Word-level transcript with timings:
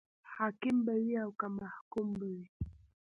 حاکم 0.33 0.77
به 0.85 0.93
وي 1.03 1.15
او 1.23 1.31
که 1.39 1.47
محکوم 1.59 2.07
به 2.19 2.27
وي. 2.35 2.45